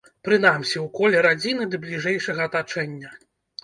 Прынамсі, 0.27 0.79
у 0.85 0.85
коле 1.01 1.23
радзіны 1.27 1.71
ды 1.71 1.83
бліжэйшага 1.87 2.53
атачэння. 2.53 3.19